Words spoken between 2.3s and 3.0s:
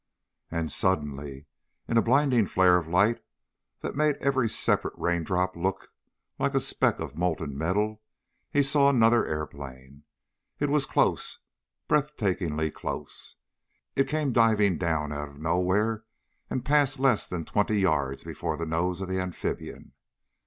flare of